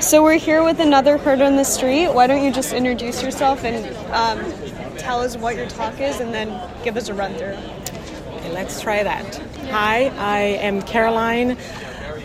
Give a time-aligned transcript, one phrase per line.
[0.00, 2.06] So we're here with another heard on the street.
[2.08, 6.32] Why don't you just introduce yourself and um, tell us what your talk is, and
[6.32, 6.48] then
[6.84, 7.56] give us a run through.
[8.36, 9.36] Okay, let's try that.
[9.70, 11.52] Hi, I am Caroline.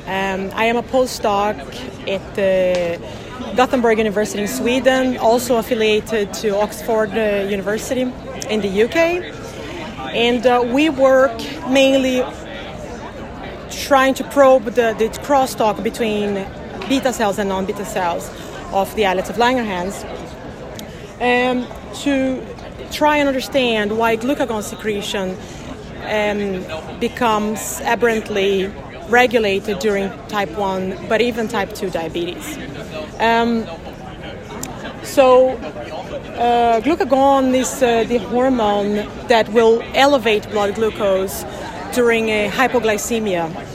[0.06, 1.58] Um, I am a postdoc
[2.08, 3.02] at the
[3.56, 8.96] Gothenburg University in Sweden, also affiliated to Oxford uh, University in the UK.
[10.14, 11.36] And uh, we work
[11.70, 12.24] mainly
[13.72, 16.46] trying to probe the, the crosstalk between
[16.94, 18.30] beta cells and non beta cells
[18.72, 19.96] of the islets of Langerhans
[21.30, 21.58] um,
[22.04, 22.14] to
[22.92, 25.28] try and understand why glucagon secretion
[26.18, 28.72] um, becomes aberrantly
[29.10, 32.58] regulated during type 1 but even type 2 diabetes.
[33.20, 33.66] Um,
[35.02, 35.50] so,
[36.38, 38.94] uh, glucagon is uh, the hormone
[39.30, 41.44] that will elevate blood glucose
[41.96, 43.73] during a hypoglycemia.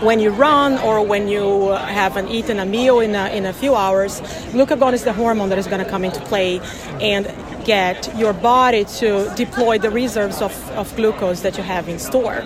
[0.00, 3.74] When you run or when you haven't eaten a meal in a, in a few
[3.74, 6.58] hours, glucagon is the hormone that is going to come into play
[7.02, 7.26] and
[7.66, 12.42] get your body to deploy the reserves of, of glucose that you have in store.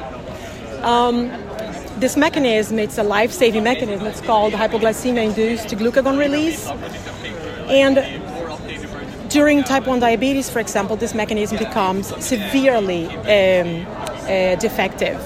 [0.82, 1.28] Um,
[2.00, 4.06] this mechanism, it's a life-saving mechanism.
[4.08, 6.66] It's called hypoglycemia-induced glucagon release.
[7.68, 15.20] And during type 1 diabetes, for example, this mechanism becomes severely um, uh, defective.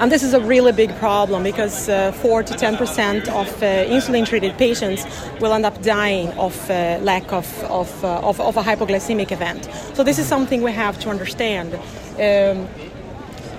[0.00, 3.84] And this is a really big problem because uh, 4 to 10 percent of uh,
[3.84, 5.04] insulin treated patients
[5.40, 9.68] will end up dying of uh, lack of, of, uh, of, of, a hypoglycemic event.
[9.92, 11.74] So, this is something we have to understand.
[12.18, 12.66] Um,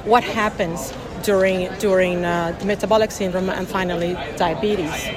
[0.05, 0.91] what happens
[1.23, 5.09] during, during uh, metabolic syndrome and finally diabetes.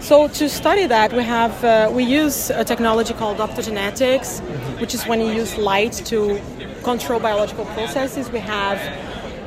[0.00, 4.40] So to study that, we have uh, we use a technology called optogenetics,
[4.80, 6.40] which is when you use light to
[6.82, 8.30] control biological processes.
[8.30, 8.78] We have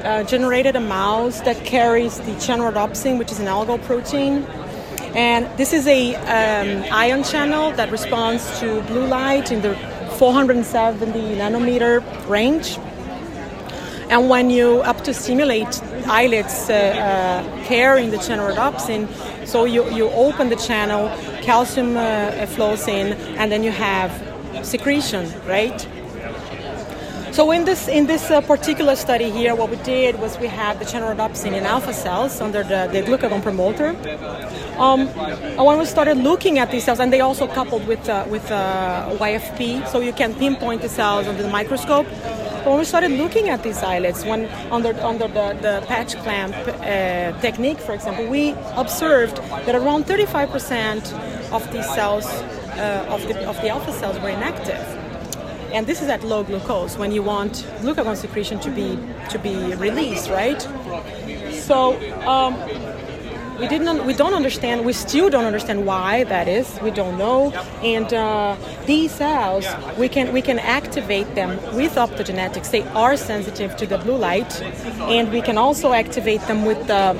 [0.03, 4.43] uh, generated a mouse that carries the channelrhodopsin, which is an algal protein.
[5.15, 9.75] And this is a um, ion channel that responds to blue light in the
[10.17, 12.77] 470 nanometer range.
[14.09, 19.07] And when you optostimulate islets uh, uh, carrying the channelrhodopsin,
[19.47, 21.09] so you, you open the channel,
[21.41, 24.11] calcium uh, flows in, and then you have
[24.65, 25.87] secretion, right?
[27.31, 30.79] So in this in this uh, particular study here, what we did was we had
[30.79, 33.89] the channelrhodopsin in alpha cells under the, the glucagon promoter.
[34.79, 35.07] Um,
[35.63, 39.15] when we started looking at these cells, and they also coupled with uh, with uh,
[39.19, 42.07] YFP, so you can pinpoint the cells under the microscope.
[42.63, 46.55] But when we started looking at these islets, when under under the, the patch clamp
[46.55, 51.13] uh, technique, for example, we observed that around 35%
[51.51, 54.98] of these cells uh, of the of the alpha cells were inactive
[55.71, 58.97] and this is at low glucose when you want glucagon secretion to be
[59.29, 60.61] to be released, right?
[61.51, 61.95] So
[62.27, 62.55] um,
[63.59, 66.79] we didn't we don't understand we still don't understand why that is.
[66.81, 67.51] We don't know.
[67.83, 69.65] And uh, these cells
[69.97, 72.71] we can we can activate them with optogenetics.
[72.71, 74.61] They are sensitive to the blue light.
[75.15, 77.15] And we can also activate them with the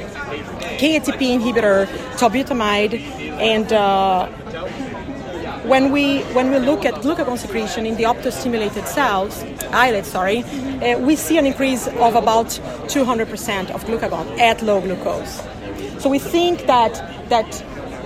[0.80, 2.94] KATP inhibitor tolbutamide
[3.40, 4.30] and uh,
[5.70, 10.98] when we when we look at glucagon secretion in the optostimulated cells, islets, sorry, uh,
[11.00, 12.48] we see an increase of about
[12.88, 15.42] 200% of glucagon at low glucose.
[16.00, 16.94] So we think that
[17.30, 17.64] that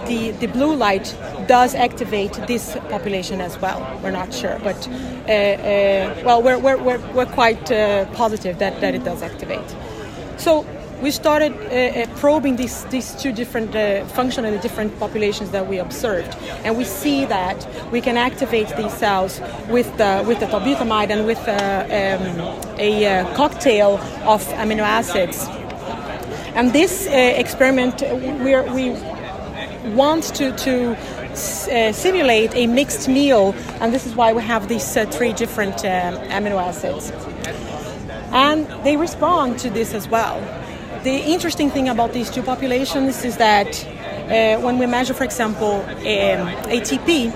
[0.07, 1.15] the, the blue light
[1.47, 3.79] does activate this population as well.
[4.03, 8.81] We're not sure, but uh, uh, well, we're, we're, we're, we're quite uh, positive that,
[8.81, 9.63] that it does activate.
[10.37, 10.65] So
[11.03, 15.77] we started uh, uh, probing these, these two different, uh, functionally different populations that we
[15.77, 16.33] observed.
[16.63, 21.25] And we see that we can activate these cells with the, with the tolbutamide and
[21.25, 25.45] with uh, um, a uh, cocktail of amino acids.
[26.55, 28.91] And this uh, experiment, we we
[29.93, 30.95] want to, to
[31.35, 35.75] simulate a mixed meal, and this is why we have these three different
[36.37, 37.11] amino acids.
[38.31, 40.62] And they respond to this as well.
[41.03, 45.81] The interesting thing about these two populations is that uh, when we measure, for example,
[45.81, 47.33] um, ATP,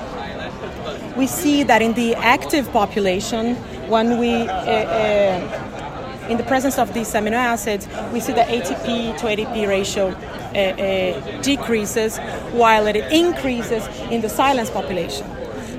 [1.17, 3.55] we see that in the active population,
[3.89, 9.17] when we uh, uh, in the presence of these amino acids, we see the ATP
[9.17, 12.19] to ADP ratio uh, uh, decreases
[12.53, 15.27] while it increases in the silence population.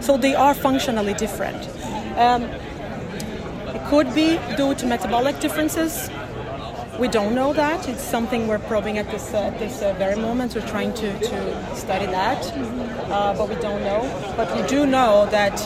[0.02, 1.66] So they are functionally different.
[2.18, 2.42] Um,
[3.74, 6.10] it could be due to metabolic differences
[6.98, 7.88] we don't know that.
[7.88, 10.54] It's something we're probing at this uh, this uh, very moment.
[10.54, 12.44] We're trying to, to study that,
[13.10, 14.02] uh, but we don't know.
[14.36, 15.56] But we do know that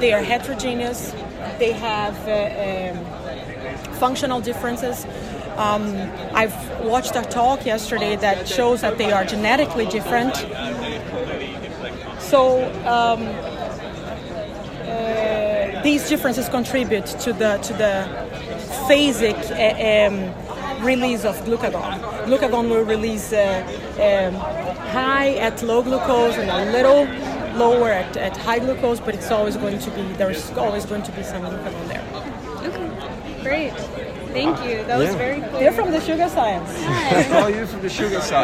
[0.00, 1.12] they are heterogeneous.
[1.58, 5.06] They have uh, um, functional differences.
[5.56, 5.96] Um,
[6.34, 10.36] I've watched a talk yesterday that shows that they are genetically different.
[12.18, 13.22] So um,
[14.86, 18.24] uh, these differences contribute to the to the
[18.86, 20.43] phasic uh, um,
[20.84, 22.00] release of glucagon.
[22.26, 23.62] Glucagon will release uh,
[23.96, 24.34] um,
[24.90, 27.04] high at low glucose and a little
[27.58, 31.12] lower at, at high glucose, but it's always going to be there's always going to
[31.12, 32.04] be some glucagon there.
[32.68, 34.04] Okay, great.
[34.34, 34.84] Thank you.
[34.84, 35.60] That was very clear.
[35.60, 36.68] They're from the sugar science.
[37.30, 38.42] Oh, you're from the sugar side.